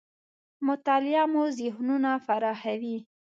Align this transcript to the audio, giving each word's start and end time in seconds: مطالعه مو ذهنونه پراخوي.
مطالعه 0.67 1.23
مو 1.33 1.43
ذهنونه 1.59 2.11
پراخوي. 2.25 2.97